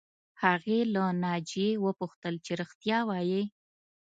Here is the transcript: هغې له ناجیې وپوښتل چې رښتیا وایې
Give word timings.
هغې 0.43 0.79
له 0.93 1.03
ناجیې 1.23 1.69
وپوښتل 1.85 2.33
چې 2.45 2.51
رښتیا 2.61 2.99
وایې 3.09 3.43